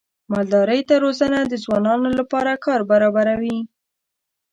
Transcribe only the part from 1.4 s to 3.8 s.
د ځوانانو لپاره کار برابروي.